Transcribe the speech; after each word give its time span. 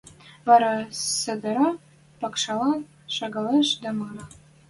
Вара 0.47 0.73
седӹрӓ 1.21 1.69
покшалан 2.19 2.79
шагалеш 3.15 3.67
дӓ 3.81 3.91
мыра. 3.97 4.25